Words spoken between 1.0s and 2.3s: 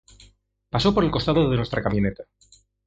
el costado de nuestra camioneta.